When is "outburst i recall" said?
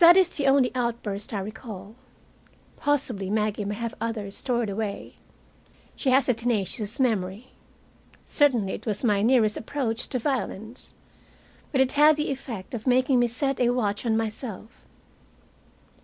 0.74-1.94